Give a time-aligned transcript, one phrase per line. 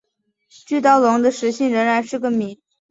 [0.65, 2.59] 巨盗龙的食性仍然是个谜。